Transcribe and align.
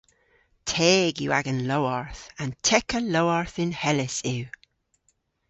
Teg 0.71 1.13
yw 1.23 1.31
agan 1.39 1.61
lowarth. 1.69 2.23
An 2.41 2.49
tekka 2.67 2.99
lowarth 3.13 3.55
yn 3.63 3.71
Hellys 3.81 4.17
yw. 4.35 4.45